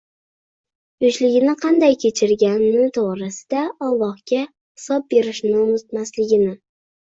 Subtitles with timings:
[1.03, 6.53] Yoshligini qanday kechirgani to'g'risida Allohga hisob berishini unutmasligini